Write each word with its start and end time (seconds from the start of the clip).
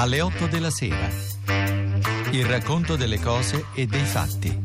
alle 0.00 0.22
8 0.22 0.46
della 0.46 0.70
sera. 0.70 1.10
Il 2.30 2.46
racconto 2.46 2.96
delle 2.96 3.20
cose 3.20 3.66
e 3.74 3.86
dei 3.86 4.04
fatti. 4.04 4.58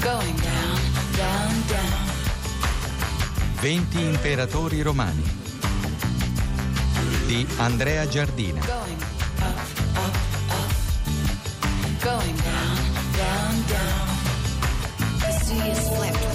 Going 0.00 0.40
down, 0.40 0.80
down, 1.16 1.62
down. 1.66 2.08
20 3.60 4.00
imperatori 4.00 4.80
romani 4.80 5.22
di 7.26 7.46
Andrea 7.58 8.08
Giardina. 8.08 8.64
Going 8.64 9.02
up, 9.40 9.58
up, 9.96 10.16
up. 10.48 10.64
Going 12.00 12.40
down, 12.40 12.78
down, 13.16 13.64
down. 13.66 14.08
The 15.18 15.44
sea 15.44 15.70
is 15.70 15.88
flecked 15.90 16.29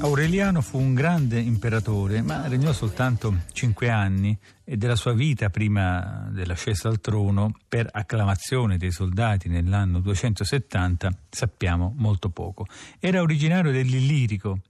Aureliano 0.00 0.60
fu 0.60 0.78
un 0.78 0.92
grande 0.92 1.40
imperatore, 1.40 2.20
ma 2.20 2.46
regnò 2.46 2.72
soltanto 2.72 3.44
cinque 3.52 3.88
anni 3.88 4.36
e 4.62 4.76
della 4.76 4.96
sua 4.96 5.14
vita 5.14 5.48
prima 5.48 6.28
dell'ascesa 6.30 6.88
al 6.88 7.00
trono, 7.00 7.54
per 7.66 7.88
acclamazione 7.90 8.76
dei 8.76 8.90
soldati 8.90 9.48
nell'anno 9.48 10.00
270, 10.00 11.10
sappiamo 11.30 11.94
molto 11.96 12.28
poco. 12.28 12.66
Era 12.98 13.22
originario 13.22 13.72
dell'Illirico, 13.72 14.60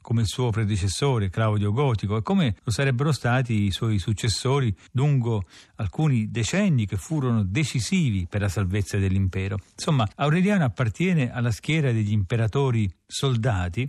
come 0.00 0.22
il 0.22 0.26
suo 0.26 0.50
predecessore 0.50 1.30
Claudio 1.30 1.72
Gotico 1.72 2.16
e 2.16 2.22
come 2.22 2.56
lo 2.64 2.72
sarebbero 2.72 3.12
stati 3.12 3.64
i 3.64 3.70
suoi 3.70 3.98
successori 3.98 4.74
lungo 4.92 5.44
alcuni 5.76 6.30
decenni 6.30 6.86
che 6.86 6.96
furono 6.96 7.44
decisivi 7.44 8.26
per 8.28 8.40
la 8.40 8.48
salvezza 8.48 8.98
dell'impero. 8.98 9.58
Insomma, 9.72 10.08
Aureliano 10.16 10.64
appartiene 10.64 11.30
alla 11.30 11.52
schiera 11.52 11.92
degli 11.92 12.12
imperatori 12.12 12.90
soldati 13.06 13.88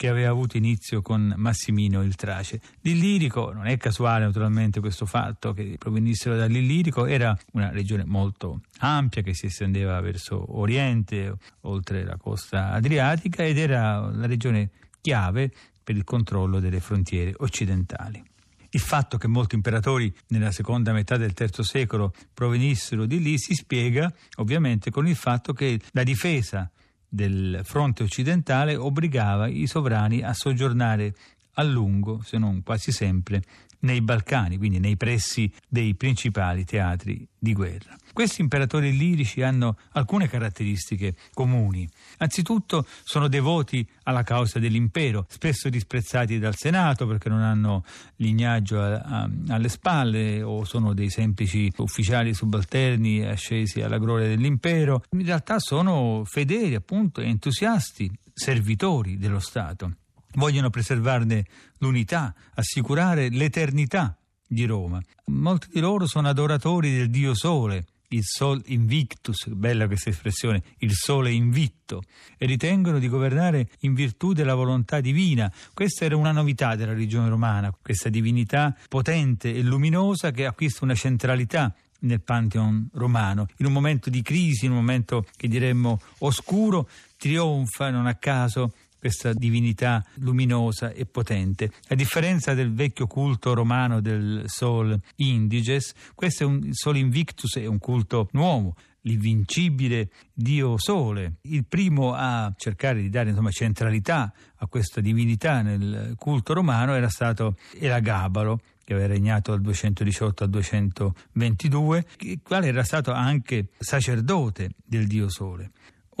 che 0.00 0.08
aveva 0.08 0.30
avuto 0.30 0.56
inizio 0.56 1.02
con 1.02 1.34
Massimino 1.36 2.02
il 2.02 2.14
Trace. 2.14 2.58
L'Illirico, 2.80 3.52
non 3.52 3.66
è 3.66 3.76
casuale 3.76 4.24
naturalmente 4.24 4.80
questo 4.80 5.04
fatto 5.04 5.52
che 5.52 5.76
provenissero 5.78 6.38
dall'Illirico, 6.38 7.04
era 7.04 7.38
una 7.52 7.68
regione 7.68 8.06
molto 8.06 8.62
ampia 8.78 9.20
che 9.20 9.34
si 9.34 9.44
estendeva 9.44 10.00
verso 10.00 10.58
oriente, 10.58 11.36
oltre 11.64 12.02
la 12.02 12.16
costa 12.16 12.70
adriatica 12.70 13.44
ed 13.44 13.58
era 13.58 14.10
la 14.10 14.24
regione 14.24 14.70
chiave 15.02 15.52
per 15.84 15.94
il 15.94 16.04
controllo 16.04 16.60
delle 16.60 16.80
frontiere 16.80 17.34
occidentali. 17.36 18.24
Il 18.70 18.80
fatto 18.80 19.18
che 19.18 19.28
molti 19.28 19.54
imperatori 19.54 20.10
nella 20.28 20.50
seconda 20.50 20.94
metà 20.94 21.18
del 21.18 21.34
III 21.38 21.62
secolo 21.62 22.14
provenissero 22.32 23.04
di 23.04 23.20
lì 23.20 23.36
si 23.36 23.52
spiega 23.52 24.10
ovviamente 24.36 24.90
con 24.90 25.06
il 25.06 25.16
fatto 25.16 25.52
che 25.52 25.78
la 25.90 26.04
difesa 26.04 26.70
del 27.10 27.60
fronte 27.64 28.04
occidentale 28.04 28.76
obbligava 28.76 29.48
i 29.48 29.66
sovrani 29.66 30.22
a 30.22 30.32
soggiornare 30.32 31.14
a 31.54 31.62
lungo, 31.64 32.22
se 32.22 32.38
non 32.38 32.62
quasi 32.62 32.92
sempre, 32.92 33.42
nei 33.80 34.00
Balcani, 34.00 34.56
quindi 34.56 34.78
nei 34.78 34.96
pressi 34.96 35.50
dei 35.68 35.94
principali 35.94 36.64
teatri 36.64 37.26
di 37.38 37.52
guerra. 37.52 37.96
Questi 38.12 38.40
imperatori 38.40 38.96
lirici 38.96 39.42
hanno 39.42 39.76
alcune 39.92 40.28
caratteristiche 40.28 41.14
comuni. 41.32 41.88
Anzitutto 42.18 42.86
sono 43.02 43.28
devoti 43.28 43.86
alla 44.02 44.22
causa 44.22 44.58
dell'impero, 44.58 45.26
spesso 45.28 45.68
disprezzati 45.68 46.38
dal 46.38 46.56
Senato 46.56 47.06
perché 47.06 47.28
non 47.28 47.40
hanno 47.40 47.84
lignaggio 48.16 48.82
a, 48.82 48.94
a, 48.94 49.30
alle 49.48 49.68
spalle 49.68 50.42
o 50.42 50.64
sono 50.64 50.92
dei 50.92 51.08
semplici 51.08 51.72
ufficiali 51.76 52.34
subalterni 52.34 53.24
ascesi 53.24 53.80
alla 53.80 53.98
gloria 53.98 54.26
dell'impero. 54.26 55.02
In 55.10 55.24
realtà 55.24 55.58
sono 55.58 56.22
fedeli 56.24 56.74
appunto 56.74 57.20
e 57.20 57.28
entusiasti 57.28 58.10
servitori 58.34 59.16
dello 59.16 59.40
Stato 59.40 59.94
vogliono 60.34 60.70
preservarne 60.70 61.44
l'unità, 61.78 62.34
assicurare 62.54 63.28
l'eternità 63.30 64.16
di 64.46 64.64
Roma. 64.64 65.00
Molti 65.26 65.68
di 65.72 65.80
loro 65.80 66.06
sono 66.06 66.28
adoratori 66.28 66.92
del 66.92 67.10
Dio 67.10 67.34
Sole, 67.34 67.86
il 68.12 68.24
Sol 68.24 68.60
Invictus, 68.66 69.46
bella 69.48 69.86
questa 69.86 70.10
espressione, 70.10 70.62
il 70.78 70.92
Sole 70.92 71.30
invitto, 71.30 72.02
e 72.36 72.46
ritengono 72.46 72.98
di 72.98 73.08
governare 73.08 73.68
in 73.80 73.94
virtù 73.94 74.32
della 74.32 74.54
volontà 74.54 75.00
divina. 75.00 75.52
Questa 75.72 76.04
era 76.04 76.16
una 76.16 76.32
novità 76.32 76.74
della 76.74 76.92
religione 76.92 77.28
romana, 77.28 77.72
questa 77.80 78.08
divinità 78.08 78.76
potente 78.88 79.54
e 79.54 79.62
luminosa 79.62 80.32
che 80.32 80.46
acquista 80.46 80.84
una 80.84 80.94
centralità 80.94 81.72
nel 82.00 82.20
Pantheon 82.20 82.88
romano. 82.94 83.46
In 83.58 83.66
un 83.66 83.72
momento 83.72 84.10
di 84.10 84.22
crisi, 84.22 84.64
in 84.64 84.72
un 84.72 84.78
momento 84.78 85.26
che 85.36 85.46
diremmo 85.46 86.00
oscuro, 86.18 86.88
trionfa 87.16 87.90
non 87.90 88.06
a 88.06 88.14
caso 88.14 88.72
questa 89.00 89.32
divinità 89.32 90.04
luminosa 90.16 90.92
e 90.92 91.06
potente. 91.06 91.72
A 91.88 91.94
differenza 91.94 92.54
del 92.54 92.72
vecchio 92.72 93.06
culto 93.06 93.54
romano 93.54 94.00
del 94.00 94.44
Sol 94.46 94.96
Indiges, 95.16 95.94
questo 96.14 96.44
è 96.44 96.46
un 96.46 96.72
Sol 96.72 96.98
Invictus 96.98 97.56
è 97.56 97.66
un 97.66 97.78
culto 97.78 98.28
nuovo, 98.32 98.76
l'invincibile 99.02 100.10
Dio 100.34 100.76
Sole, 100.76 101.36
il 101.42 101.64
primo 101.64 102.12
a 102.12 102.52
cercare 102.56 103.00
di 103.00 103.08
dare 103.08 103.30
insomma, 103.30 103.50
centralità 103.50 104.32
a 104.56 104.66
questa 104.66 105.00
divinità 105.00 105.62
nel 105.62 106.14
culto 106.16 106.52
romano 106.52 106.94
era 106.94 107.08
stato 107.08 107.56
Elagabalo, 107.78 108.60
che 108.84 108.92
aveva 108.92 109.08
regnato 109.08 109.52
dal 109.52 109.62
218 109.62 110.44
al 110.44 110.50
222, 110.50 112.04
il 112.20 112.40
quale 112.42 112.66
era 112.66 112.82
stato 112.82 113.12
anche 113.12 113.68
sacerdote 113.78 114.72
del 114.84 115.06
Dio 115.06 115.30
Sole. 115.30 115.70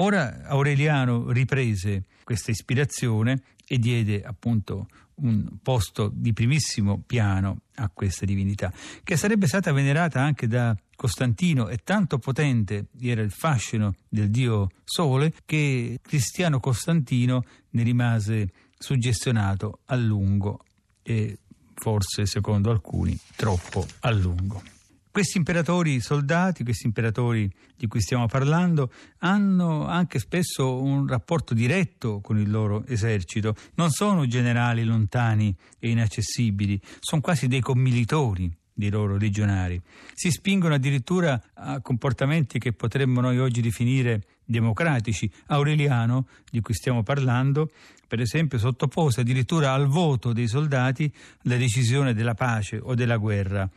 Ora 0.00 0.44
Aureliano 0.46 1.30
riprese 1.30 2.04
questa 2.24 2.50
ispirazione 2.50 3.42
e 3.66 3.78
diede 3.78 4.22
appunto 4.22 4.88
un 5.16 5.58
posto 5.62 6.10
di 6.12 6.32
primissimo 6.32 7.02
piano 7.06 7.58
a 7.74 7.90
questa 7.92 8.24
divinità, 8.24 8.72
che 9.04 9.16
sarebbe 9.18 9.46
stata 9.46 9.72
venerata 9.72 10.22
anche 10.22 10.46
da 10.46 10.74
Costantino 10.96 11.68
e 11.68 11.78
tanto 11.84 12.18
potente 12.18 12.86
era 12.98 13.20
il 13.20 13.30
fascino 13.30 13.94
del 14.08 14.30
dio 14.30 14.70
Sole 14.84 15.34
che 15.44 15.98
Cristiano 16.00 16.60
Costantino 16.60 17.44
ne 17.70 17.82
rimase 17.82 18.52
suggestionato 18.78 19.80
a 19.86 19.96
lungo 19.96 20.60
e 21.02 21.38
forse 21.74 22.24
secondo 22.24 22.70
alcuni 22.70 23.18
troppo 23.36 23.86
a 24.00 24.10
lungo. 24.10 24.79
Questi 25.12 25.38
imperatori 25.38 25.98
soldati, 25.98 26.62
questi 26.62 26.86
imperatori 26.86 27.50
di 27.76 27.88
cui 27.88 28.00
stiamo 28.00 28.26
parlando, 28.26 28.92
hanno 29.18 29.86
anche 29.86 30.20
spesso 30.20 30.80
un 30.80 31.08
rapporto 31.08 31.52
diretto 31.52 32.20
con 32.20 32.38
il 32.38 32.48
loro 32.48 32.86
esercito. 32.86 33.56
Non 33.74 33.90
sono 33.90 34.28
generali 34.28 34.84
lontani 34.84 35.52
e 35.80 35.90
inaccessibili, 35.90 36.80
sono 37.00 37.20
quasi 37.20 37.48
dei 37.48 37.60
commilitori 37.60 38.56
dei 38.72 38.88
loro 38.88 39.16
legionari. 39.16 39.82
Si 40.14 40.30
spingono 40.30 40.74
addirittura 40.74 41.42
a 41.54 41.80
comportamenti 41.80 42.60
che 42.60 42.72
potremmo 42.72 43.20
noi 43.20 43.40
oggi 43.40 43.60
definire 43.60 44.22
democratici. 44.44 45.30
Aureliano, 45.46 46.28
di 46.48 46.60
cui 46.60 46.72
stiamo 46.72 47.02
parlando, 47.02 47.72
per 48.06 48.20
esempio, 48.20 48.58
sottopose 48.58 49.22
addirittura 49.22 49.72
al 49.72 49.88
voto 49.88 50.32
dei 50.32 50.46
soldati 50.46 51.12
la 51.42 51.56
decisione 51.56 52.14
della 52.14 52.34
pace 52.34 52.78
o 52.80 52.94
della 52.94 53.16
guerra 53.16 53.68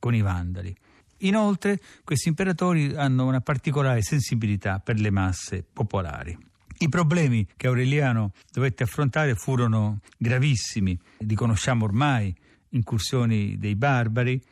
con 0.00 0.14
i 0.16 0.22
Vandali. 0.22 0.74
Inoltre, 1.18 1.78
questi 2.02 2.28
imperatori 2.28 2.94
hanno 2.96 3.26
una 3.26 3.40
particolare 3.40 4.02
sensibilità 4.02 4.80
per 4.80 4.98
le 4.98 5.10
masse 5.10 5.62
popolari. 5.70 6.36
I 6.78 6.88
problemi 6.88 7.46
che 7.56 7.66
Aureliano 7.66 8.32
dovette 8.50 8.84
affrontare 8.84 9.34
furono 9.34 10.00
gravissimi, 10.16 10.98
li 11.18 11.34
conosciamo 11.34 11.84
ormai, 11.84 12.34
incursioni 12.70 13.58
dei 13.58 13.76
barbari, 13.76 14.42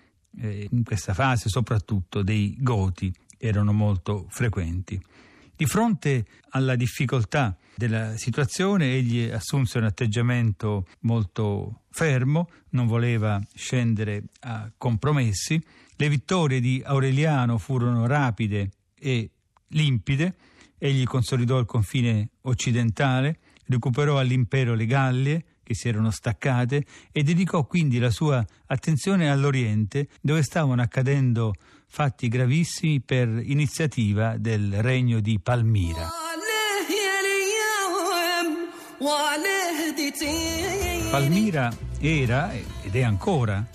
eh, 0.41 0.69
in 0.71 0.85
questa 0.85 1.15
fase 1.15 1.49
soprattutto 1.49 2.23
dei 2.23 2.55
Goti 2.61 3.13
erano 3.39 3.73
molto 3.73 4.27
frequenti. 4.29 5.01
Di 5.59 5.67
fronte 5.67 6.25
alla 6.51 6.77
difficoltà 6.77 7.57
della 7.75 8.17
situazione, 8.17 8.93
egli 8.93 9.29
assunse 9.29 9.79
un 9.79 9.85
atteggiamento 9.87 10.87
molto 11.01 11.81
fermo, 11.91 12.49
non 12.71 12.87
voleva 12.87 13.43
scendere 13.57 14.23
a 14.43 14.71
compromessi. 14.79 15.61
Le 15.97 16.09
vittorie 16.09 16.61
di 16.61 16.81
Aureliano 16.85 17.59
furono 17.59 18.07
rapide 18.07 18.71
e 18.97 19.31
limpide. 19.71 20.37
Egli 20.79 21.03
consolidò 21.03 21.59
il 21.59 21.67
confine 21.67 22.29
occidentale, 22.43 23.41
recuperò 23.65 24.21
all'impero 24.21 24.75
le 24.75 24.87
Gallie, 24.87 25.45
che 25.69 25.75
si 25.75 25.87
erano 25.87 26.11
staccate, 26.11 26.83
e 27.13 27.23
dedicò 27.23 27.67
quindi 27.67 27.99
la 27.99 28.09
sua 28.09 28.43
attenzione 28.65 29.31
all'Oriente, 29.31 30.09
dove 30.23 30.43
stavano 30.43 30.81
accadendo 30.81 31.53
fatti 31.87 32.29
gravissimi 32.29 33.03
per 33.03 33.29
iniziativa 33.29 34.39
del 34.39 34.81
regno 34.81 35.21
di 35.21 35.39
Palmira. 35.39 36.09
Palmira 41.11 41.77
era 42.01 42.53
ed 42.53 42.95
è 42.95 43.03
ancora 43.03 43.67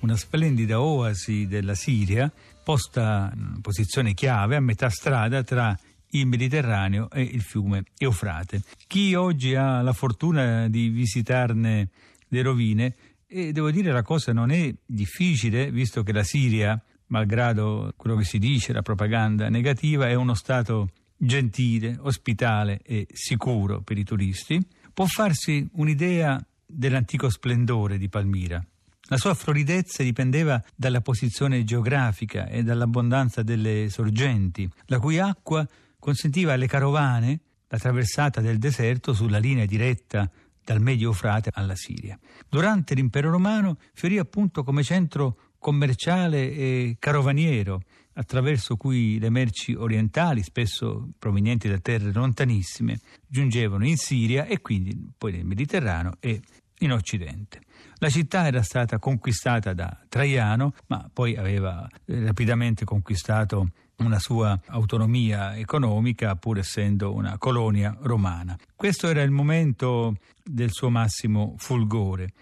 una 0.00 0.16
splendida 0.16 0.80
oasi 0.80 1.46
della 1.46 1.74
Siria, 1.74 2.32
posta 2.64 3.30
in 3.34 3.60
posizione 3.60 4.14
chiave 4.14 4.56
a 4.56 4.60
metà 4.60 4.88
strada 4.88 5.42
tra 5.42 5.76
il 6.14 6.26
Mediterraneo 6.26 7.10
e 7.10 7.22
il 7.22 7.42
fiume 7.42 7.84
Eufrate. 7.98 8.62
Chi 8.86 9.14
oggi 9.14 9.54
ha 9.54 9.82
la 9.82 9.92
fortuna 9.92 10.68
di 10.68 10.88
visitarne 10.88 11.88
le 12.28 12.42
rovine 12.42 12.94
E 13.34 13.52
devo 13.52 13.70
dire 13.70 13.92
la 13.92 14.02
cosa 14.02 14.34
non 14.34 14.50
è 14.50 14.74
difficile, 14.84 15.70
visto 15.70 16.02
che 16.02 16.12
la 16.12 16.22
Siria, 16.22 16.78
malgrado 17.06 17.94
quello 17.96 18.16
che 18.16 18.24
si 18.24 18.38
dice, 18.38 18.74
la 18.74 18.82
propaganda 18.82 19.48
negativa, 19.48 20.06
è 20.06 20.12
uno 20.12 20.34
Stato 20.34 20.90
gentile, 21.16 21.96
ospitale 21.98 22.80
e 22.84 23.06
sicuro 23.10 23.80
per 23.80 23.96
i 23.96 24.04
turisti, 24.04 24.60
può 24.92 25.06
farsi 25.06 25.66
un'idea 25.74 26.44
dell'antico 26.66 27.30
splendore 27.30 27.96
di 27.96 28.10
Palmira. 28.10 28.62
La 29.08 29.16
sua 29.16 29.32
floridezza 29.32 30.02
dipendeva 30.02 30.62
dalla 30.74 31.00
posizione 31.00 31.64
geografica 31.64 32.48
e 32.48 32.62
dall'abbondanza 32.62 33.42
delle 33.42 33.88
sorgenti, 33.88 34.68
la 34.86 34.98
cui 34.98 35.18
acqua 35.18 35.66
consentiva 36.02 36.54
alle 36.54 36.66
carovane 36.66 37.38
la 37.68 37.78
traversata 37.78 38.40
del 38.40 38.58
deserto 38.58 39.14
sulla 39.14 39.38
linea 39.38 39.66
diretta 39.66 40.28
dal 40.64 40.80
Medio 40.80 41.10
Eufrate 41.10 41.50
alla 41.54 41.76
Siria. 41.76 42.18
Durante 42.48 42.94
l'impero 42.94 43.30
romano 43.30 43.78
fiorì 43.94 44.18
appunto 44.18 44.64
come 44.64 44.82
centro 44.82 45.52
commerciale 45.60 46.50
e 46.50 46.96
carovaniero, 46.98 47.82
attraverso 48.14 48.76
cui 48.76 49.20
le 49.20 49.30
merci 49.30 49.74
orientali, 49.74 50.42
spesso 50.42 51.10
provenienti 51.16 51.68
da 51.68 51.78
terre 51.78 52.10
lontanissime, 52.10 52.98
giungevano 53.28 53.86
in 53.86 53.96
Siria 53.96 54.46
e 54.46 54.60
quindi 54.60 55.12
poi 55.16 55.30
nel 55.30 55.44
Mediterraneo 55.44 56.16
e 56.18 56.42
in 56.80 56.90
Occidente. 56.90 57.60
La 57.98 58.10
città 58.10 58.44
era 58.48 58.62
stata 58.62 58.98
conquistata 58.98 59.72
da 59.72 59.96
Traiano, 60.08 60.74
ma 60.88 61.08
poi 61.12 61.36
aveva 61.36 61.88
eh, 62.06 62.24
rapidamente 62.24 62.84
conquistato 62.84 63.70
una 63.98 64.18
sua 64.18 64.58
autonomia 64.66 65.56
economica 65.56 66.34
pur 66.36 66.58
essendo 66.58 67.14
una 67.14 67.38
colonia 67.38 67.96
romana. 68.00 68.58
Questo 68.74 69.08
era 69.08 69.22
il 69.22 69.30
momento 69.30 70.16
del 70.42 70.70
suo 70.72 70.90
massimo 70.90 71.54
fulgore. 71.58 72.32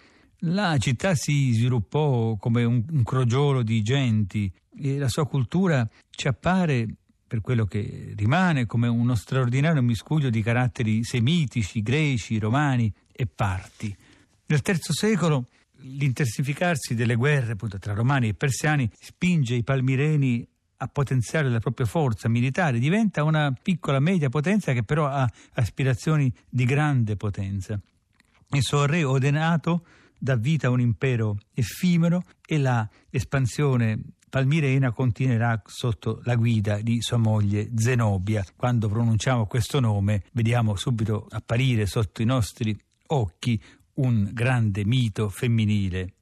La 0.44 0.78
città 0.78 1.14
si 1.14 1.52
sviluppò 1.52 2.36
come 2.36 2.64
un, 2.64 2.82
un 2.90 3.02
crogiolo 3.02 3.62
di 3.62 3.82
genti 3.82 4.50
e 4.78 4.96
la 4.96 5.08
sua 5.08 5.26
cultura 5.26 5.86
ci 6.10 6.28
appare 6.28 6.86
per 7.26 7.42
quello 7.42 7.64
che 7.64 8.14
rimane 8.16 8.66
come 8.66 8.88
uno 8.88 9.14
straordinario 9.14 9.82
miscuglio 9.82 10.30
di 10.30 10.42
caratteri 10.42 11.04
semitici, 11.04 11.82
greci, 11.82 12.38
romani 12.38 12.92
e 13.12 13.26
parti. 13.26 13.94
Nel 14.46 14.62
III 14.64 14.78
secolo 14.80 15.46
l'intensificarsi 15.82 16.94
delle 16.94 17.14
guerre 17.14 17.52
appunto, 17.52 17.78
tra 17.78 17.92
romani 17.94 18.28
e 18.28 18.34
persiani 18.34 18.90
spinge 18.98 19.54
i 19.54 19.62
palmireni 19.62 20.46
a 20.82 20.88
potenziare 20.88 21.50
la 21.50 21.58
propria 21.58 21.86
forza 21.86 22.28
militare, 22.28 22.78
diventa 22.78 23.22
una 23.22 23.52
piccola 23.52 24.00
media 24.00 24.30
potenza 24.30 24.72
che 24.72 24.82
però 24.82 25.06
ha 25.06 25.30
aspirazioni 25.54 26.32
di 26.48 26.64
grande 26.64 27.16
potenza. 27.16 27.78
Il 28.52 28.62
suo 28.62 28.86
re 28.86 29.04
Odenato 29.04 29.84
dà 30.16 30.36
vita 30.36 30.68
a 30.68 30.70
un 30.70 30.80
impero 30.80 31.36
effimero 31.54 32.22
e 32.46 32.58
la 32.58 32.88
espansione 33.10 34.00
palmirena 34.30 34.92
continuerà 34.92 35.60
sotto 35.66 36.20
la 36.24 36.36
guida 36.36 36.80
di 36.80 37.02
sua 37.02 37.18
moglie 37.18 37.70
Zenobia. 37.74 38.44
Quando 38.56 38.88
pronunciamo 38.88 39.46
questo 39.46 39.80
nome 39.80 40.22
vediamo 40.32 40.76
subito 40.76 41.26
apparire 41.28 41.84
sotto 41.84 42.22
i 42.22 42.24
nostri 42.24 42.78
occhi 43.08 43.60
un 43.94 44.30
grande 44.32 44.84
mito 44.84 45.28
femminile 45.28 46.14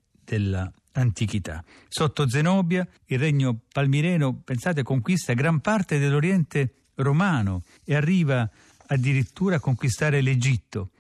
dell'antichità. 0.99 1.65
Sotto 1.89 2.29
Zenobia 2.29 2.87
il 3.07 3.19
regno 3.19 3.61
palmireno, 3.73 4.41
pensate, 4.45 4.83
conquista 4.83 5.33
gran 5.33 5.61
parte 5.61 5.99
dell'Oriente 5.99 6.75
romano 6.97 7.63
e 7.85 7.95
arriva 7.95 8.49
addirittura 8.87 9.57
a 9.57 9.61
conquistare 9.61 10.21
l'Egitto. 10.21 10.91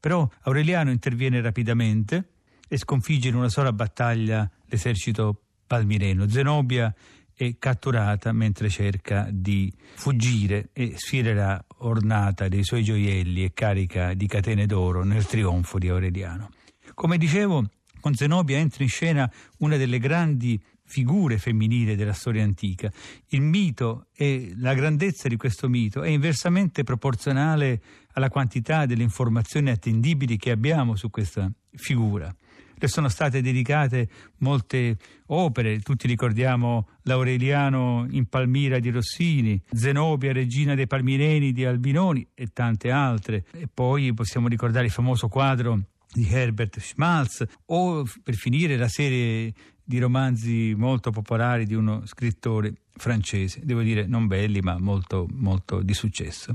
Però 0.00 0.28
Aureliano 0.42 0.90
interviene 0.90 1.40
rapidamente 1.40 2.30
e 2.68 2.76
sconfigge 2.76 3.28
in 3.28 3.36
una 3.36 3.48
sola 3.48 3.72
battaglia 3.72 4.50
l'esercito 4.66 5.40
palmireno. 5.66 6.28
Zenobia 6.28 6.92
è 7.32 7.56
catturata 7.58 8.32
mentre 8.32 8.68
cerca 8.68 9.28
di 9.30 9.72
fuggire 9.94 10.68
e 10.72 10.94
sfilerà 10.96 11.64
ornata 11.78 12.48
dei 12.48 12.64
suoi 12.64 12.84
gioielli 12.84 13.44
e 13.44 13.52
carica 13.52 14.14
di 14.14 14.26
catene 14.26 14.66
d'oro 14.66 15.04
nel 15.04 15.26
trionfo 15.26 15.78
di 15.78 15.88
Aureliano. 15.88 16.50
Come 16.94 17.18
dicevo, 17.18 17.64
con 18.04 18.12
Zenobia 18.14 18.58
entra 18.58 18.82
in 18.82 18.90
scena 18.90 19.32
una 19.60 19.78
delle 19.78 19.98
grandi 19.98 20.62
figure 20.82 21.38
femminili 21.38 21.96
della 21.96 22.12
storia 22.12 22.44
antica. 22.44 22.92
Il 23.28 23.40
mito 23.40 24.08
e 24.14 24.52
la 24.58 24.74
grandezza 24.74 25.26
di 25.26 25.36
questo 25.36 25.70
mito 25.70 26.02
è 26.02 26.10
inversamente 26.10 26.82
proporzionale 26.82 27.80
alla 28.12 28.28
quantità 28.28 28.84
delle 28.84 29.04
informazioni 29.04 29.70
attendibili 29.70 30.36
che 30.36 30.50
abbiamo 30.50 30.96
su 30.96 31.08
questa 31.08 31.50
figura 31.72 32.30
le 32.76 32.88
sono 32.88 33.08
state 33.08 33.40
dedicate 33.40 34.08
molte 34.38 34.98
opere, 35.26 35.78
tutti 35.80 36.06
ricordiamo 36.06 36.88
l'Aureliano 37.02 38.06
in 38.10 38.26
Palmira 38.26 38.78
di 38.78 38.90
Rossini, 38.90 39.58
Zenobia, 39.70 40.32
regina 40.32 40.74
dei 40.74 40.86
Palmireni 40.86 41.52
di 41.52 41.64
Albinoni 41.64 42.26
e 42.34 42.48
tante 42.52 42.90
altre. 42.90 43.44
E 43.52 43.68
poi 43.72 44.12
possiamo 44.12 44.48
ricordare 44.48 44.86
il 44.86 44.90
famoso 44.90 45.28
quadro 45.28 45.80
di 46.14 46.28
Herbert 46.30 46.78
Schmalz 46.78 47.44
o 47.66 48.04
per 48.22 48.34
finire 48.36 48.76
la 48.76 48.88
serie 48.88 49.52
di 49.82 49.98
romanzi 49.98 50.74
molto 50.76 51.10
popolari 51.10 51.66
di 51.66 51.74
uno 51.74 52.06
scrittore 52.06 52.72
francese, 52.96 53.60
devo 53.64 53.82
dire 53.82 54.06
non 54.06 54.28
belli 54.28 54.60
ma 54.60 54.78
molto, 54.78 55.26
molto 55.32 55.82
di 55.82 55.92
successo. 55.92 56.54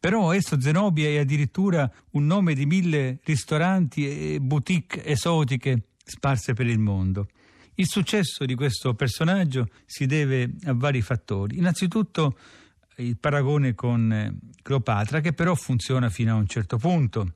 Però 0.00 0.32
esso 0.32 0.60
Zenobia 0.60 1.08
è 1.08 1.18
addirittura 1.18 1.90
un 2.12 2.26
nome 2.26 2.54
di 2.54 2.66
mille 2.66 3.20
ristoranti 3.24 4.34
e 4.34 4.40
boutique 4.40 5.04
esotiche 5.04 5.88
sparse 6.02 6.54
per 6.54 6.66
il 6.66 6.78
mondo. 6.78 7.28
Il 7.74 7.86
successo 7.86 8.44
di 8.44 8.54
questo 8.54 8.94
personaggio 8.94 9.68
si 9.84 10.06
deve 10.06 10.54
a 10.64 10.72
vari 10.72 11.02
fattori. 11.02 11.58
Innanzitutto 11.58 12.36
il 12.96 13.18
paragone 13.18 13.74
con 13.74 14.38
Cleopatra, 14.62 15.20
che 15.20 15.32
però 15.32 15.54
funziona 15.54 16.08
fino 16.08 16.32
a 16.32 16.36
un 16.36 16.46
certo 16.46 16.76
punto. 16.78 17.34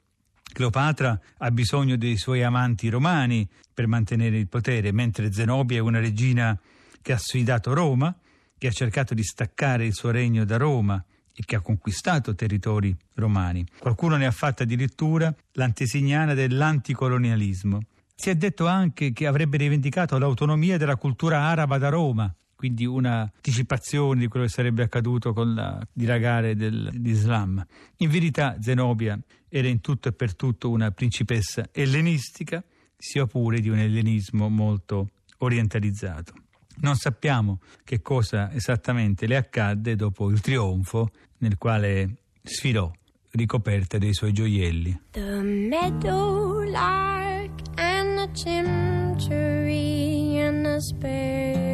Cleopatra 0.52 1.18
ha 1.38 1.50
bisogno 1.50 1.96
dei 1.96 2.16
suoi 2.16 2.42
amanti 2.42 2.88
romani 2.88 3.48
per 3.72 3.86
mantenere 3.86 4.38
il 4.38 4.48
potere, 4.48 4.92
mentre 4.92 5.32
Zenobia 5.32 5.78
è 5.78 5.80
una 5.80 5.98
regina 5.98 6.58
che 7.00 7.12
ha 7.12 7.18
sfidato 7.18 7.72
Roma, 7.72 8.14
che 8.56 8.68
ha 8.68 8.72
cercato 8.72 9.14
di 9.14 9.24
staccare 9.24 9.86
il 9.86 9.94
suo 9.94 10.10
regno 10.10 10.44
da 10.44 10.56
Roma 10.56 11.02
e 11.34 11.42
che 11.44 11.56
ha 11.56 11.60
conquistato 11.60 12.34
territori 12.34 12.94
romani. 13.14 13.66
Qualcuno 13.78 14.16
ne 14.16 14.26
ha 14.26 14.30
fatto 14.30 14.62
addirittura 14.62 15.34
l'antesignana 15.52 16.34
dell'anticolonialismo. 16.34 17.80
Si 18.14 18.30
è 18.30 18.36
detto 18.36 18.66
anche 18.66 19.12
che 19.12 19.26
avrebbe 19.26 19.56
rivendicato 19.56 20.16
l'autonomia 20.18 20.76
della 20.76 20.96
cultura 20.96 21.40
araba 21.40 21.78
da 21.78 21.88
Roma, 21.88 22.32
quindi 22.62 22.86
un'anticipazione 22.86 24.20
di 24.20 24.28
quello 24.28 24.46
che 24.46 24.52
sarebbe 24.52 24.84
accaduto 24.84 25.32
con 25.32 25.48
il 25.48 25.88
dilagare 25.92 26.54
dell'Islam. 26.54 27.60
In 27.96 28.08
verità 28.08 28.56
Zenobia 28.60 29.18
era 29.48 29.66
in 29.66 29.80
tutto 29.80 30.08
e 30.08 30.12
per 30.12 30.36
tutto 30.36 30.70
una 30.70 30.92
principessa 30.92 31.70
ellenistica, 31.72 32.62
sia 32.96 33.26
pure 33.26 33.58
di 33.58 33.68
un 33.68 33.78
ellenismo 33.78 34.48
molto 34.48 35.08
orientalizzato. 35.38 36.34
Non 36.76 36.94
sappiamo 36.94 37.58
che 37.82 38.00
cosa 38.00 38.52
esattamente 38.52 39.26
le 39.26 39.34
accadde 39.34 39.96
dopo 39.96 40.30
il 40.30 40.40
trionfo 40.40 41.10
nel 41.38 41.58
quale 41.58 42.18
sfilò 42.44 42.88
ricoperta 43.30 43.98
dei 43.98 44.14
suoi 44.14 44.32
gioielli. 44.32 45.00
The 45.10 45.42
meadowlark 45.42 47.60
and 47.74 48.18
the 48.18 48.28
chimchuree 48.32 50.38
and 50.46 50.64
the 50.64 50.80
sparrow. 50.80 51.71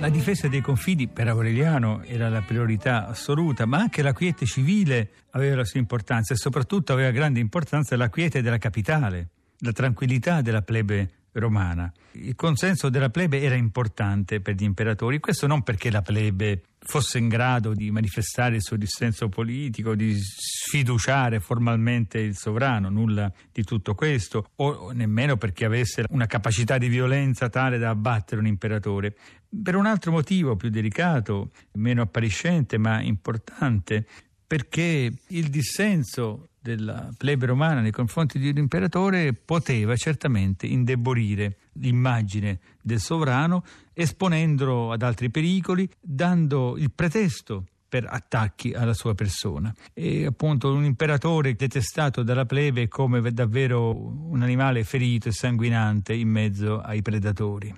La 0.00 0.08
difesa 0.08 0.48
dei 0.48 0.62
confidi 0.62 1.08
per 1.08 1.28
Aureliano 1.28 2.02
era 2.04 2.30
la 2.30 2.40
priorità 2.40 3.06
assoluta, 3.06 3.66
ma 3.66 3.76
anche 3.76 4.00
la 4.00 4.14
quiete 4.14 4.46
civile 4.46 5.10
aveva 5.32 5.56
la 5.56 5.64
sua 5.64 5.78
importanza 5.78 6.32
e 6.32 6.38
soprattutto 6.38 6.94
aveva 6.94 7.10
grande 7.10 7.38
importanza 7.38 7.94
la 7.98 8.08
quiete 8.08 8.40
della 8.40 8.56
capitale 8.56 9.28
la 9.60 9.72
tranquillità 9.72 10.40
della 10.40 10.62
plebe 10.62 11.10
romana. 11.32 11.92
Il 12.12 12.34
consenso 12.34 12.88
della 12.88 13.10
plebe 13.10 13.40
era 13.40 13.54
importante 13.54 14.40
per 14.40 14.54
gli 14.54 14.64
imperatori, 14.64 15.20
questo 15.20 15.46
non 15.46 15.62
perché 15.62 15.90
la 15.90 16.02
plebe 16.02 16.62
fosse 16.80 17.18
in 17.18 17.28
grado 17.28 17.72
di 17.74 17.90
manifestare 17.90 18.56
il 18.56 18.62
suo 18.62 18.76
dissenso 18.76 19.28
politico, 19.28 19.94
di 19.94 20.18
sfiduciare 20.18 21.38
formalmente 21.38 22.18
il 22.18 22.36
sovrano, 22.36 22.88
nulla 22.88 23.30
di 23.52 23.62
tutto 23.62 23.94
questo, 23.94 24.50
o 24.56 24.90
nemmeno 24.92 25.36
perché 25.36 25.66
avesse 25.66 26.04
una 26.08 26.26
capacità 26.26 26.78
di 26.78 26.88
violenza 26.88 27.48
tale 27.48 27.78
da 27.78 27.90
abbattere 27.90 28.40
un 28.40 28.46
imperatore. 28.46 29.14
Per 29.52 29.74
un 29.74 29.86
altro 29.86 30.12
motivo 30.12 30.54
più 30.54 30.70
delicato, 30.70 31.50
meno 31.72 32.02
appariscente 32.02 32.78
ma 32.78 33.02
importante, 33.02 34.06
perché 34.46 35.12
il 35.28 35.48
dissenso 35.48 36.50
della 36.60 37.10
plebe 37.16 37.46
romana 37.46 37.80
nei 37.80 37.90
confronti 37.90 38.38
dell'imperatore 38.38 39.32
poteva 39.32 39.96
certamente 39.96 40.66
indebolire 40.66 41.56
l'immagine 41.74 42.60
del 42.80 43.00
sovrano 43.00 43.64
esponendolo 43.92 44.92
ad 44.92 45.02
altri 45.02 45.30
pericoli, 45.30 45.88
dando 46.00 46.76
il 46.76 46.92
pretesto 46.92 47.64
per 47.88 48.06
attacchi 48.08 48.72
alla 48.72 48.94
sua 48.94 49.14
persona. 49.14 49.74
E 49.92 50.26
appunto 50.26 50.72
un 50.72 50.84
imperatore 50.84 51.54
detestato 51.54 52.22
dalla 52.22 52.46
plebe 52.46 52.86
come 52.86 53.20
davvero 53.32 53.96
un 53.96 54.42
animale 54.42 54.84
ferito 54.84 55.28
e 55.28 55.32
sanguinante 55.32 56.14
in 56.14 56.28
mezzo 56.28 56.80
ai 56.80 57.02
predatori. 57.02 57.74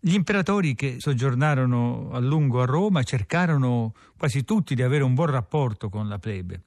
Gli 0.00 0.14
imperatori 0.14 0.76
che 0.76 0.96
soggiornarono 1.00 2.10
a 2.12 2.20
lungo 2.20 2.62
a 2.62 2.66
Roma 2.66 3.02
cercarono 3.02 3.94
quasi 4.16 4.44
tutti 4.44 4.76
di 4.76 4.82
avere 4.82 5.02
un 5.02 5.14
buon 5.14 5.30
rapporto 5.30 5.88
con 5.88 6.08
la 6.08 6.18
plebe. 6.20 6.62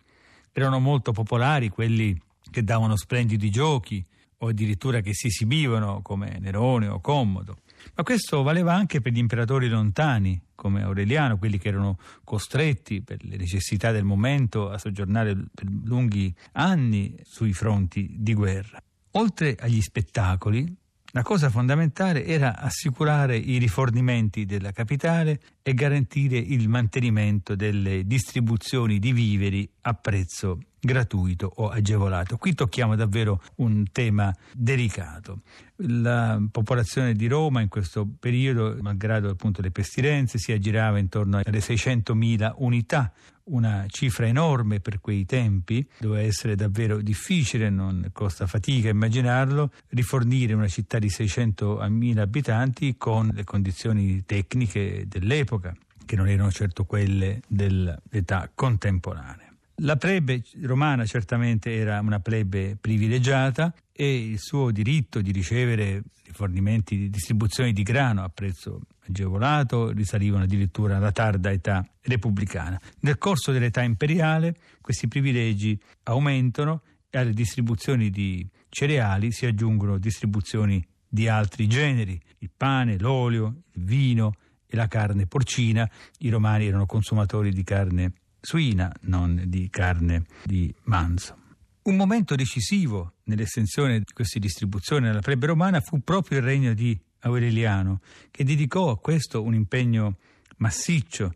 Erano 0.52 0.80
molto 0.80 1.14
popolari 1.14 1.70
quelli 1.70 2.20
che 2.50 2.64
davano 2.64 2.98
splendidi 2.98 3.50
giochi 3.50 4.06
o 4.40 4.48
addirittura 4.48 5.00
che 5.00 5.14
si 5.14 5.28
esibivano 5.28 6.02
come 6.02 6.40
Nerone 6.40 6.88
o 6.88 7.00
Commodo. 7.00 7.60
Ma 7.96 8.04
questo 8.04 8.44
valeva 8.44 8.74
anche 8.74 9.00
per 9.00 9.14
gli 9.14 9.18
imperatori 9.18 9.70
lontani, 9.70 10.40
come 10.54 10.84
Aureliano, 10.84 11.38
quelli 11.38 11.58
che 11.58 11.70
erano 11.70 11.98
costretti 12.26 13.02
per 13.02 13.24
le 13.24 13.38
necessità 13.38 13.92
del 13.92 14.04
momento 14.04 14.70
a 14.70 14.78
soggiornare 14.78 15.36
per 15.54 15.68
lunghi 15.86 16.34
anni 16.54 17.16
sui 17.24 17.54
fronti 17.54 18.14
di 18.20 18.34
guerra. 18.34 18.82
Oltre 19.12 19.56
agli 19.60 19.82
spettacoli, 19.82 20.76
la 21.12 21.24
cosa 21.24 21.50
fondamentale 21.50 22.26
era 22.26 22.58
assicurare 22.58 23.36
i 23.36 23.58
rifornimenti 23.58 24.46
della 24.46 24.72
capitale 24.72 25.40
e 25.62 25.74
garantire 25.74 26.38
il 26.38 26.70
mantenimento 26.70 27.56
delle 27.56 28.06
distribuzioni 28.06 28.98
di 28.98 29.12
viveri 29.12 29.70
a 29.82 29.94
prezzo 29.94 30.60
gratuito 30.82 31.52
o 31.58 31.70
agevolato. 31.70 32.38
Qui 32.38 32.56
tocchiamo 32.56 32.96
davvero 32.96 33.42
un 33.58 33.86
tema 33.92 34.36
delicato. 34.52 35.42
La 35.84 36.42
popolazione 36.52 37.14
di 37.14 37.28
Roma 37.28 37.62
in 37.62 37.70
questo 37.70 38.08
periodo, 38.20 38.76
malgrado 38.82 39.30
appunto 39.30 39.62
le 39.62 39.72
pestilenze, 39.72 40.38
si 40.40 40.52
aggirava 40.52 40.98
intorno 40.98 41.40
alle 41.44 41.60
600.000 41.60 42.54
unità, 42.58 43.14
una 43.44 43.86
cifra 43.88 44.28
enorme 44.28 44.80
per 44.80 45.00
quei 45.00 45.26
tempi, 45.26 45.88
doveva 46.00 46.22
essere 46.22 46.56
davvero 46.56 47.02
difficile, 47.02 47.70
non 47.70 48.10
costa 48.12 48.48
fatica 48.48 48.90
immaginarlo, 48.90 49.72
rifornire 49.90 50.54
una 50.54 50.68
città 50.68 51.00
di 51.00 51.08
600.000 51.08 52.18
abitanti 52.18 52.96
con 52.98 53.30
le 53.34 53.44
condizioni 53.44 54.24
tecniche 54.26 55.06
dell'epoca, 55.08 55.76
che 56.06 56.16
non 56.16 56.28
erano 56.28 56.52
certo 56.52 56.86
quelle 56.86 57.42
dell'età 57.48 58.50
contemporanea. 58.54 59.51
La 59.76 59.96
plebe 59.98 60.44
romana 60.62 61.06
certamente 61.06 61.76
era 61.76 62.00
una 62.00 62.20
plebe 62.20 62.78
privilegiata 62.80 63.74
e 63.92 64.16
il 64.16 64.40
suo 64.40 64.72
diritto 64.72 65.22
di 65.22 65.32
ricevere 65.32 66.04
rifornimenti 66.24 66.98
di 66.98 67.10
distribuzione 67.10 67.74
di 67.74 67.84
grano 67.84 68.24
a 68.24 68.30
prezzo 68.30 68.82
agevolato 69.08 69.92
risalivano 69.92 70.44
addirittura 70.44 70.98
alla 70.98 71.12
tarda 71.12 71.52
età 71.52 71.86
repubblicana. 72.02 72.80
Nel 73.02 73.18
corso 73.18 73.52
dell'età 73.52 73.82
imperiale 73.82 74.56
questi 74.82 75.08
privilegi 75.08 75.80
aumentano 76.04 76.82
e 77.10 77.18
alle 77.18 77.34
distribuzioni 77.34 78.10
di 78.10 78.48
cereali 78.70 79.32
si 79.32 79.46
aggiungono 79.46 79.98
distribuzioni 79.98 80.86
di 81.08 81.28
altri 81.28 81.68
generi, 81.68 82.20
il 82.40 82.52
pane, 82.56 82.98
l'olio, 82.98 83.64
il 83.74 83.84
vino 83.84 84.36
e 84.66 84.78
la 84.78 84.88
carne 84.88 85.28
porcina. 85.28 85.90
I 86.20 86.30
romani 86.30 86.68
erano 86.68 86.86
consumatori 86.86 87.52
di 87.52 87.64
carne 87.64 88.14
suina, 88.42 88.92
non 89.02 89.44
di 89.46 89.70
carne 89.70 90.26
di 90.44 90.74
manzo. 90.84 91.38
Un 91.84 91.96
momento 91.96 92.36
decisivo 92.36 93.14
nell'estensione 93.24 94.00
di 94.00 94.14
queste 94.14 94.40
distribuzioni 94.40 95.08
alla 95.08 95.22
plebe 95.22 95.48
romana 95.48 95.80
fu 95.80 96.04
proprio 96.04 96.40
il 96.40 96.44
regno 96.44 96.74
di 96.74 97.00
Aureliano, 97.22 98.02
che 98.30 98.44
dedicò 98.44 98.90
a 98.90 99.00
questo 99.00 99.42
un 99.42 99.54
impegno 99.54 100.18
massiccio, 100.58 101.34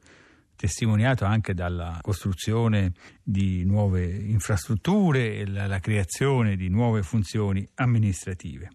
testimoniato 0.56 1.26
anche 1.26 1.54
dalla 1.54 2.00
costruzione 2.02 2.94
di 3.22 3.64
nuove 3.66 4.06
infrastrutture 4.06 5.38
e 5.38 5.48
la, 5.48 5.68
la 5.68 5.80
creazione 5.80 6.56
di 6.56 6.70
nuove 6.70 7.04
funzioni 7.04 7.68
amministrative. 7.76 8.70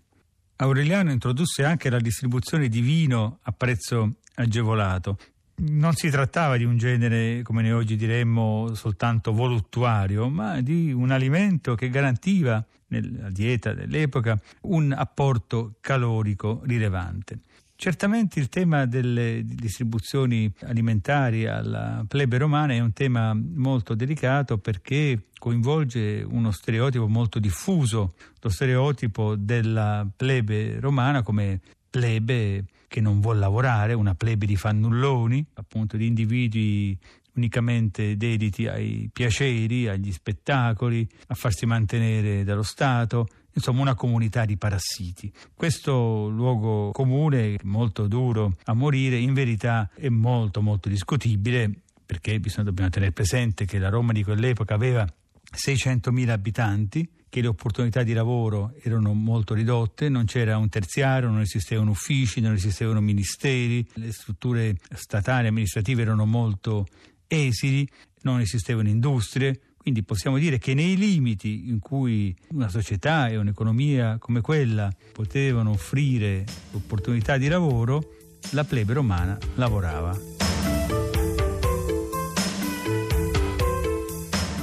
Aureliano 0.57 1.11
introdusse 1.11 1.65
anche 1.65 1.89
la 1.89 2.01
distribuzione 2.01 2.69
di 2.69 2.81
vino 2.81 3.39
a 3.43 3.53
prezzo 3.53 4.17
agevolato, 4.35 5.19
non 5.61 5.95
si 5.95 6.09
trattava 6.11 6.57
di 6.57 6.65
un 6.65 6.77
genere, 6.77 7.43
come 7.43 7.63
noi 7.63 7.73
oggi 7.73 7.97
diremmo, 7.97 8.75
soltanto 8.75 9.33
voluttuario, 9.33 10.29
ma 10.29 10.61
di 10.61 10.93
un 10.93 11.11
alimento 11.11 11.75
che 11.75 11.91
garantiva 11.91 12.65
nella 12.89 13.31
dieta 13.31 13.73
dell'epoca 13.73 14.41
un 14.63 14.93
apporto 14.97 15.75
calorico 15.81 16.63
rilevante. 16.65 17.41
Certamente 17.77 18.39
il 18.39 18.51
tema 18.51 18.85
delle 18.85 19.43
distribuzioni 19.43 20.53
alimentari 20.65 21.47
alla 21.47 22.05
plebe 22.07 22.37
romana 22.37 22.75
è 22.75 22.81
un 22.81 22.93
tema 22.93 23.33
molto 23.33 23.95
delicato 23.95 24.59
perché 24.59 25.29
coinvolge 25.39 26.23
uno 26.29 26.51
stereotipo 26.51 27.09
molto 27.09 27.39
diffuso, 27.39 28.13
lo 28.39 28.49
stereotipo 28.51 29.35
della 29.35 30.07
plebe 30.15 30.79
romana 30.79 31.23
come 31.23 31.59
plebe 31.89 32.65
che 32.91 33.01
non 33.01 33.21
vuol 33.21 33.39
lavorare, 33.39 33.93
una 33.93 34.17
plebe 34.17 34.47
di 34.47 34.57
fannulloni, 34.57 35.47
appunto 35.55 35.97
di 35.97 36.09
individui 36.09 36.99
unicamente 37.35 38.17
dediti 38.17 38.67
ai 38.67 39.09
piaceri, 39.13 39.87
agli 39.87 40.11
spettacoli, 40.11 41.09
a 41.29 41.35
farsi 41.35 41.67
mantenere 41.67 42.43
dallo 42.43 42.65
Stato, 42.65 43.29
insomma 43.53 43.83
una 43.83 43.95
comunità 43.95 44.45
di 44.45 44.57
parassiti. 44.57 45.33
Questo 45.55 46.29
luogo 46.31 46.91
comune, 46.91 47.59
molto 47.63 48.09
duro 48.09 48.57
a 48.65 48.75
morire, 48.75 49.19
in 49.19 49.35
verità 49.35 49.89
è 49.95 50.09
molto 50.09 50.61
molto 50.61 50.89
discutibile 50.89 51.71
perché 52.05 52.41
bisogna, 52.41 52.65
dobbiamo 52.65 52.91
tenere 52.91 53.13
presente 53.13 53.67
che 53.67 53.79
la 53.79 53.89
Roma 53.89 54.11
di 54.11 54.25
quell'epoca 54.25 54.75
aveva 54.75 55.07
600.000 55.55 56.29
abitanti, 56.31 57.09
che 57.31 57.41
le 57.41 57.47
opportunità 57.47 58.03
di 58.03 58.13
lavoro 58.13 58.75
erano 58.83 59.15
molto 59.15 59.55
ridotte, 59.55 60.09
non 60.09 60.27
c'era 60.27 60.59
un 60.59 60.69
terziario, 60.69 61.31
non 61.31 61.41
esistevano 61.41 61.93
uffici, 61.93 62.41
non 62.41 62.53
esistevano 62.55 63.01
ministeri, 63.01 63.87
le 63.95 64.13
strutture 64.13 64.77
statali 64.95 65.47
e 65.47 65.49
amministrative 65.49 66.03
erano 66.03 66.27
molto 66.27 66.87
esili, 67.29 67.89
non 68.23 68.41
esistevano 68.41 68.89
industrie, 68.89 69.61
quindi 69.79 70.03
possiamo 70.03 70.39
dire 70.39 70.59
che 70.59 70.75
nei 70.75 70.97
limiti 70.97 71.69
in 71.69 71.79
cui 71.79 72.35
una 72.51 72.69
società 72.69 73.29
e 73.29 73.37
un'economia 73.37 74.19
come 74.19 74.41
quella 74.41 74.93
potevano 75.13 75.71
offrire 75.71 76.45
opportunità 76.73 77.39
di 77.39 77.47
lavoro, 77.47 78.17
la 78.51 78.65
plebe 78.65 78.93
romana 78.93 79.39
lavorava. 79.55 80.40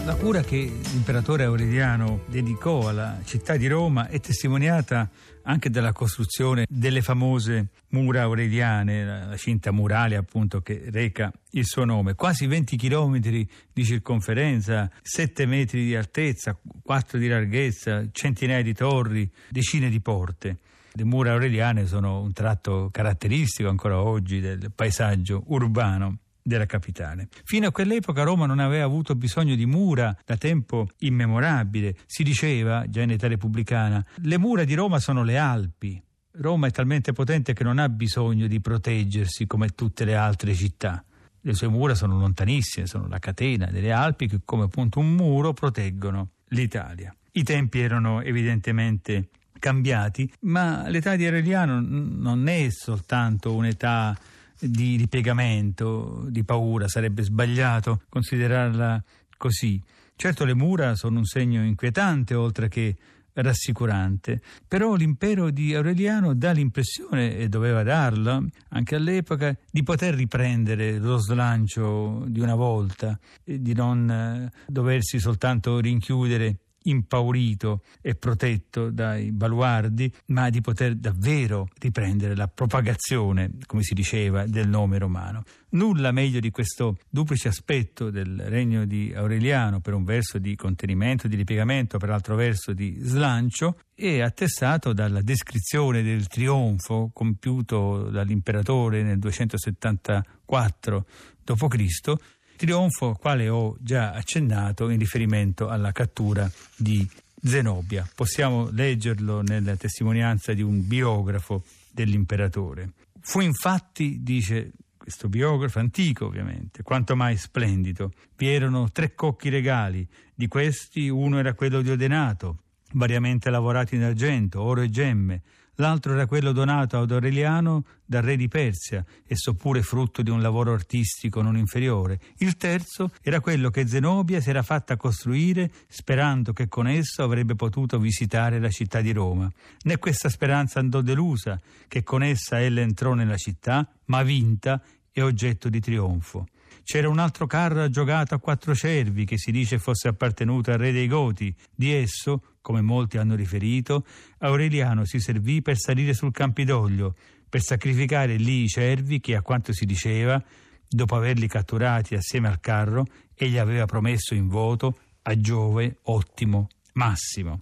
La 0.07 0.15
cura 0.15 0.41
che 0.41 0.71
l'imperatore 0.93 1.43
Aureliano 1.43 2.21
dedicò 2.27 2.87
alla 2.87 3.19
città 3.25 3.57
di 3.57 3.67
Roma 3.67 4.07
è 4.07 4.21
testimoniata 4.21 5.09
anche 5.43 5.69
dalla 5.69 5.91
costruzione 5.91 6.65
delle 6.69 7.01
famose 7.01 7.71
mura 7.89 8.21
aureliane, 8.21 9.03
la 9.03 9.35
cinta 9.35 9.73
murale 9.73 10.15
appunto 10.15 10.61
che 10.61 10.85
reca 10.91 11.29
il 11.51 11.65
suo 11.65 11.83
nome, 11.83 12.15
quasi 12.15 12.47
20 12.47 12.77
chilometri 12.77 13.45
di 13.73 13.83
circonferenza, 13.83 14.89
7 15.01 15.45
metri 15.45 15.83
di 15.83 15.93
altezza, 15.93 16.57
4 16.83 17.17
di 17.17 17.27
larghezza, 17.27 18.05
centinaia 18.09 18.63
di 18.63 18.73
torri, 18.73 19.29
decine 19.49 19.89
di 19.89 19.99
porte. 19.99 20.59
Le 20.93 21.03
mura 21.03 21.33
aureliane 21.33 21.85
sono 21.85 22.21
un 22.21 22.31
tratto 22.31 22.87
caratteristico 22.93 23.67
ancora 23.67 24.01
oggi 24.01 24.39
del 24.39 24.71
paesaggio 24.73 25.43
urbano 25.47 26.19
della 26.47 26.65
capitale. 26.65 27.27
Fino 27.43 27.67
a 27.67 27.71
quell'epoca 27.71 28.23
Roma 28.23 28.45
non 28.45 28.59
aveva 28.59 28.85
avuto 28.85 29.15
bisogno 29.15 29.53
di 29.53 29.65
mura 29.65 30.17
da 30.25 30.37
tempo 30.37 30.87
immemorabile. 30.99 31.97
Si 32.05 32.23
diceva, 32.23 32.85
già 32.87 33.01
in 33.01 33.11
età 33.11 33.27
repubblicana, 33.27 34.03
le 34.21 34.37
mura 34.37 34.63
di 34.63 34.73
Roma 34.73 34.99
sono 34.99 35.23
le 35.23 35.37
Alpi. 35.37 36.01
Roma 36.39 36.67
è 36.67 36.71
talmente 36.71 37.11
potente 37.11 37.53
che 37.53 37.63
non 37.63 37.79
ha 37.79 37.89
bisogno 37.89 38.47
di 38.47 38.61
proteggersi 38.61 39.45
come 39.45 39.69
tutte 39.69 40.05
le 40.05 40.15
altre 40.15 40.53
città. 40.53 41.03
Le 41.41 41.53
sue 41.53 41.67
mura 41.67 41.95
sono 41.95 42.17
lontanissime, 42.17 42.87
sono 42.87 43.07
la 43.07 43.19
catena 43.19 43.65
delle 43.65 43.91
Alpi 43.91 44.27
che 44.27 44.39
come 44.45 44.63
appunto 44.63 44.99
un 44.99 45.13
muro 45.13 45.51
proteggono 45.53 46.29
l'Italia. 46.49 47.13
I 47.33 47.43
tempi 47.43 47.79
erano 47.79 48.21
evidentemente 48.21 49.29
cambiati, 49.59 50.31
ma 50.41 50.87
l'età 50.87 51.15
di 51.15 51.25
Aureliano 51.25 51.81
non 51.81 52.47
è 52.47 52.67
soltanto 52.69 53.53
un'età 53.53 54.17
di 54.59 54.95
ripiegamento, 54.95 56.25
di 56.29 56.43
paura, 56.43 56.87
sarebbe 56.87 57.23
sbagliato 57.23 58.01
considerarla 58.09 59.03
così. 59.37 59.81
Certo 60.15 60.45
le 60.45 60.55
mura 60.55 60.95
sono 60.95 61.19
un 61.19 61.25
segno 61.25 61.63
inquietante 61.63 62.33
oltre 62.33 62.67
che 62.69 62.95
rassicurante, 63.41 64.41
però 64.67 64.95
l'impero 64.95 65.49
di 65.49 65.73
Aureliano 65.75 66.33
dà 66.33 66.51
l'impressione, 66.51 67.37
e 67.37 67.49
doveva 67.49 67.83
darla 67.83 68.43
anche 68.69 68.95
all'epoca, 68.95 69.55
di 69.69 69.83
poter 69.83 70.15
riprendere 70.15 70.97
lo 70.97 71.17
slancio 71.17 72.23
di 72.27 72.39
una 72.39 72.55
volta, 72.55 73.17
di 73.43 73.73
non 73.73 74.09
eh, 74.09 74.51
doversi 74.67 75.19
soltanto 75.19 75.79
rinchiudere 75.79 76.57
impaurito 76.89 77.83
e 78.01 78.15
protetto 78.15 78.89
dai 78.89 79.31
baluardi, 79.31 80.11
ma 80.27 80.49
di 80.49 80.61
poter 80.61 80.95
davvero 80.95 81.67
riprendere 81.79 82.35
la 82.35 82.47
propagazione, 82.47 83.51
come 83.65 83.83
si 83.83 83.93
diceva, 83.93 84.45
del 84.45 84.67
nome 84.67 84.97
romano. 84.97 85.43
Nulla 85.69 86.11
meglio 86.11 86.39
di 86.39 86.49
questo 86.49 86.97
duplice 87.09 87.49
aspetto 87.49 88.09
del 88.09 88.41
regno 88.47 88.85
di 88.85 89.13
Aureliano, 89.13 89.81
per 89.81 89.93
un 89.93 90.05
verso 90.05 90.37
di 90.37 90.55
contenimento, 90.55 91.27
di 91.27 91.35
ripiegamento, 91.35 91.97
per 91.97 92.09
altro 92.09 92.35
verso 92.35 92.71
di 92.73 92.97
slancio, 93.01 93.79
e 93.93 94.21
attestato 94.21 94.93
dalla 94.93 95.21
descrizione 95.21 96.03
del 96.03 96.27
trionfo 96.27 97.09
compiuto 97.13 98.09
dall'imperatore 98.09 99.01
nel 99.03 99.19
274 99.19 101.05
d.C., 101.43 102.13
trionfo 102.57 103.09
al 103.09 103.17
quale 103.17 103.47
ho 103.47 103.77
già 103.79 104.11
accennato 104.11 104.89
in 104.89 104.99
riferimento 104.99 105.69
alla 105.69 105.93
cattura 105.93 106.51
di 106.75 107.07
Zenobia. 107.41 108.05
Possiamo 108.13 108.69
leggerlo 108.71 109.41
nella 109.41 109.77
testimonianza 109.77 110.53
di 110.53 110.61
un 110.61 110.85
biografo 110.85 111.63
dell'imperatore. 111.91 112.91
Fu 113.21 113.39
infatti, 113.39 114.21
dice 114.21 114.71
questo 114.97 115.29
biografo 115.29 115.79
antico 115.79 116.25
ovviamente, 116.25 116.83
quanto 116.83 117.15
mai 117.15 117.37
splendido. 117.37 118.11
Vi 118.35 118.47
erano 118.47 118.91
tre 118.91 119.15
cocchi 119.15 119.47
regali, 119.47 120.05
di 120.35 120.49
questi 120.49 121.07
uno 121.07 121.39
era 121.39 121.53
quello 121.53 121.81
di 121.81 121.89
Odenato, 121.89 122.63
variamente 122.93 123.49
lavorati 123.49 123.95
in 123.95 124.03
argento, 124.03 124.61
oro 124.61 124.81
e 124.81 124.89
gemme, 124.89 125.41
l'altro 125.77 126.13
era 126.13 126.25
quello 126.25 126.51
donato 126.51 126.99
ad 126.99 127.11
Aureliano 127.11 127.83
dal 128.05 128.21
re 128.21 128.35
di 128.35 128.47
Persia, 128.47 129.03
esso 129.25 129.55
pure 129.55 129.81
frutto 129.81 130.21
di 130.21 130.29
un 130.29 130.41
lavoro 130.41 130.73
artistico 130.73 131.41
non 131.41 131.57
inferiore. 131.57 132.19
Il 132.37 132.55
terzo 132.57 133.11
era 133.21 133.39
quello 133.39 133.69
che 133.69 133.87
Zenobia 133.87 134.39
si 134.39 134.49
era 134.49 134.63
fatta 134.63 134.95
costruire 134.95 135.71
sperando 135.87 136.53
che 136.53 136.67
con 136.67 136.87
esso 136.87 137.23
avrebbe 137.23 137.55
potuto 137.55 137.99
visitare 137.99 138.59
la 138.59 138.69
città 138.69 139.01
di 139.01 139.11
Roma. 139.11 139.51
Né 139.83 139.97
questa 139.97 140.29
speranza 140.29 140.79
andò 140.79 141.01
delusa, 141.01 141.59
che 141.87 142.03
con 142.03 142.23
essa 142.23 142.61
ella 142.61 142.81
entrò 142.81 143.13
nella 143.13 143.37
città, 143.37 143.87
ma 144.05 144.23
vinta 144.23 144.81
e 145.11 145.21
oggetto 145.21 145.69
di 145.69 145.79
trionfo. 145.79 146.47
C'era 146.83 147.09
un 147.09 147.19
altro 147.19 147.47
carro 147.47 147.83
aggiogato 147.83 148.33
a 148.33 148.39
quattro 148.39 148.73
cervi 148.73 149.25
che 149.25 149.37
si 149.37 149.51
dice 149.51 149.77
fosse 149.77 150.07
appartenuto 150.07 150.71
al 150.71 150.77
re 150.77 150.93
dei 150.93 151.07
Goti. 151.07 151.53
Di 151.75 151.91
esso, 151.91 152.56
come 152.67 152.81
molti 152.81 153.17
hanno 153.17 153.35
riferito, 153.35 154.05
Aureliano 154.39 155.05
si 155.05 155.21
servì 155.21 155.61
per 155.61 155.77
salire 155.77 156.13
sul 156.13 156.33
Campidoglio, 156.33 157.15
per 157.47 157.61
sacrificare 157.61 158.35
lì 158.35 158.63
i 158.63 158.67
cervi 158.67 159.21
che, 159.21 159.37
a 159.37 159.41
quanto 159.41 159.71
si 159.71 159.85
diceva, 159.85 160.43
dopo 160.85 161.15
averli 161.15 161.47
catturati 161.47 162.15
assieme 162.15 162.49
al 162.49 162.59
carro, 162.59 163.05
egli 163.33 163.57
aveva 163.57 163.85
promesso 163.85 164.35
in 164.35 164.49
voto 164.49 164.99
a 165.21 165.39
Giove 165.39 165.99
ottimo, 166.01 166.67
massimo. 166.95 167.61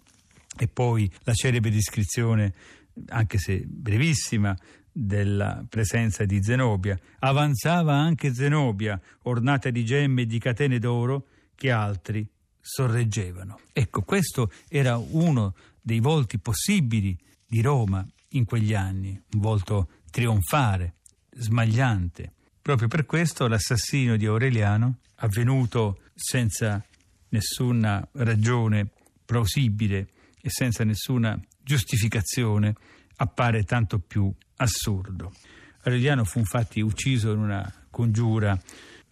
E 0.58 0.68
poi 0.68 1.08
la 1.22 1.34
celebre 1.36 1.70
descrizione, 1.70 2.52
anche 3.10 3.38
se 3.38 3.64
brevissima, 3.64 4.58
della 4.92 5.64
presenza 5.70 6.26
di 6.26 6.42
Zenobia. 6.42 6.98
Avanzava 7.20 7.94
anche 7.94 8.34
Zenobia, 8.34 9.00
ornata 9.24 9.70
di 9.70 9.86
gemme 9.86 10.24
e 10.24 10.26
di 10.26 10.40
catene 10.40 10.80
d'oro, 10.80 11.28
che 11.54 11.70
altri 11.70 12.28
sorreggevano. 12.68 13.60
Ecco, 13.72 14.02
questo 14.02 14.52
era 14.68 14.98
uno 14.98 15.54
dei 15.80 16.00
volti 16.00 16.40
possibili 16.40 17.16
di 17.46 17.62
Roma 17.62 18.06
in 18.30 18.46
quegli 18.46 18.74
anni, 18.74 19.10
un 19.34 19.40
volto 19.40 19.90
trionfare, 20.10 20.96
smagliante. 21.30 22.34
Proprio 22.60 22.88
per 22.88 23.06
questo 23.06 23.48
l'assassino 23.48 24.18
di 24.18 24.26
Aureliano, 24.26 24.98
avvenuto 25.18 26.00
senza 26.16 26.84
nessuna 27.30 28.06
ragione 28.14 28.90
plausibile 29.24 30.10
e 30.42 30.50
senza 30.50 30.84
nessuna 30.84 31.40
giustificazione, 31.62 32.74
appare 33.18 33.64
tanto 33.64 34.00
più 34.00 34.34
assurdo. 34.56 35.32
Aureliano 35.84 36.24
fu 36.24 36.40
infatti 36.40 36.82
ucciso 36.82 37.32
in 37.32 37.38
una 37.38 37.72
congiura 37.92 38.60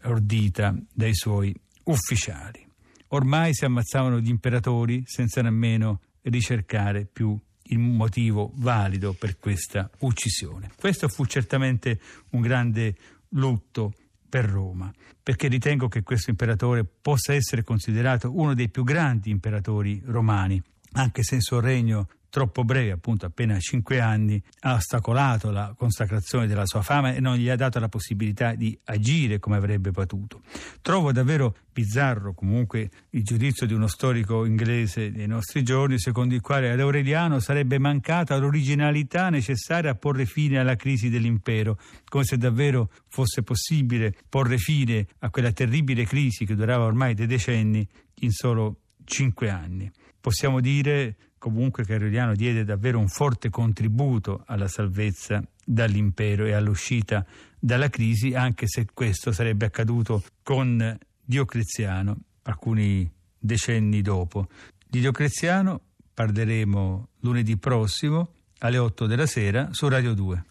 ordita 0.05 0.75
dai 0.91 1.13
suoi 1.13 1.55
ufficiali. 1.83 2.71
Ormai 3.13 3.53
si 3.53 3.63
ammazzavano 3.63 4.19
gli 4.19 4.29
imperatori 4.29 5.03
senza 5.05 5.43
nemmeno 5.43 6.01
ricercare 6.23 7.05
più 7.05 7.39
il 7.67 7.77
motivo 7.77 8.51
valido 8.55 9.13
per 9.13 9.37
questa 9.37 9.89
uccisione. 9.99 10.71
Questo 10.75 11.07
fu 11.07 11.25
certamente 11.25 11.99
un 12.31 12.41
grande 12.41 12.95
lutto 13.29 13.93
per 14.27 14.45
Roma, 14.45 14.91
perché 15.21 15.47
ritengo 15.47 15.87
che 15.87 16.01
questo 16.01 16.31
imperatore 16.31 16.83
possa 16.85 17.33
essere 17.33 17.63
considerato 17.63 18.35
uno 18.35 18.55
dei 18.55 18.69
più 18.69 18.83
grandi 18.83 19.29
imperatori 19.29 20.01
romani, 20.05 20.59
anche 20.93 21.21
se 21.21 21.35
il 21.35 21.43
suo 21.43 21.59
regno 21.59 22.07
troppo 22.33 22.63
breve, 22.63 22.89
appunto 22.89 23.27
appena 23.27 23.59
cinque 23.59 23.99
anni, 23.99 24.41
ha 24.61 24.73
ostacolato 24.73 25.51
la 25.51 25.75
consacrazione 25.77 26.47
della 26.47 26.65
sua 26.65 26.81
fama 26.81 27.13
e 27.13 27.19
non 27.19 27.35
gli 27.35 27.47
ha 27.47 27.55
dato 27.55 27.77
la 27.77 27.89
possibilità 27.89 28.55
di 28.55 28.75
agire 28.85 29.37
come 29.37 29.55
avrebbe 29.57 29.91
potuto. 29.91 30.41
Trovo 30.81 31.11
davvero 31.11 31.55
bizzarro 31.71 32.33
comunque 32.33 32.89
il 33.11 33.23
giudizio 33.23 33.67
di 33.67 33.75
uno 33.75 33.85
storico 33.85 34.45
inglese 34.45 35.11
dei 35.11 35.27
nostri 35.27 35.61
giorni, 35.61 35.99
secondo 35.99 36.33
il 36.33 36.41
quale 36.41 36.71
ad 36.71 36.79
Aureliano 36.79 37.39
sarebbe 37.39 37.77
mancata 37.77 38.35
l'originalità 38.37 39.29
necessaria 39.29 39.91
a 39.91 39.95
porre 39.95 40.25
fine 40.25 40.57
alla 40.57 40.75
crisi 40.75 41.11
dell'impero, 41.11 41.77
come 42.05 42.23
se 42.23 42.37
davvero 42.37 42.89
fosse 43.09 43.43
possibile 43.43 44.11
porre 44.27 44.57
fine 44.57 45.05
a 45.19 45.29
quella 45.29 45.51
terribile 45.51 46.03
crisi 46.05 46.45
che 46.45 46.55
durava 46.55 46.85
ormai 46.85 47.13
dei 47.13 47.27
decenni 47.27 47.87
in 48.21 48.31
solo 48.31 48.77
cinque 49.03 49.51
anni. 49.51 49.91
Possiamo 50.23 50.61
dire 50.61 51.17
comunque 51.37 51.83
che 51.83 51.95
Aureliano 51.95 52.33
diede 52.33 52.63
davvero 52.63 52.97
un 52.97 53.09
forte 53.09 53.49
contributo 53.49 54.43
alla 54.45 54.69
salvezza 54.69 55.43
dall'impero 55.65 56.45
e 56.45 56.53
all'uscita 56.53 57.25
dalla 57.59 57.89
crisi, 57.89 58.33
anche 58.33 58.65
se 58.65 58.87
questo 58.93 59.33
sarebbe 59.33 59.65
accaduto 59.65 60.23
con 60.41 60.97
Diocleziano 61.25 62.15
alcuni 62.43 63.11
decenni 63.37 64.01
dopo. 64.01 64.47
Di 64.87 65.01
Diocleziano 65.01 65.81
parleremo 66.13 67.09
lunedì 67.19 67.57
prossimo 67.57 68.29
alle 68.59 68.77
8 68.77 69.05
della 69.05 69.25
sera 69.25 69.73
su 69.73 69.89
Radio 69.89 70.13
2. 70.13 70.45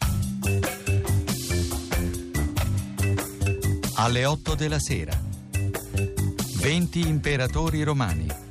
Alle 3.95 4.25
8 4.27 4.55
della 4.55 4.79
sera. 4.79 5.19
20 6.61 7.09
imperatori 7.09 7.83
romani 7.83 8.42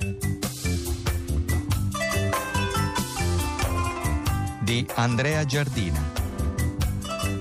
di 4.72 4.88
Andrea 4.94 5.44
Giardina. 5.44 6.00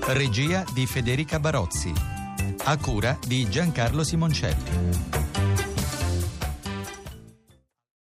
Regia 0.07 0.65
di 0.73 0.85
Federica 0.85 1.39
Barozzi. 1.39 1.93
A 2.65 2.75
cura 2.75 3.17
di 3.25 3.47
Giancarlo 3.47 4.03
Simoncelli. 4.03 5.20